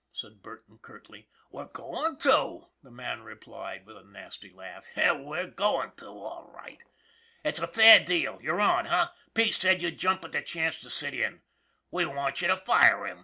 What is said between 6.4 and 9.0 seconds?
right. It's a fair deal. You're on,